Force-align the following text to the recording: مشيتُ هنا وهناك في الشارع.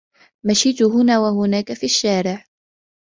مشيتُ 0.45 0.81
هنا 0.81 1.19
وهناك 1.19 1.73
في 1.73 1.83
الشارع. 1.85 2.45